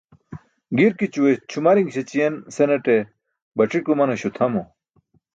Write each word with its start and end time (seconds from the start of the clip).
Girkićuwe 0.77 1.31
cʰumariṅ 1.49 1.87
śećiyen 1.93 2.35
senate 2.55 2.95
bac̣ik 3.57 3.85
umanaśo 3.93 4.29
tʰamo. 4.35 4.61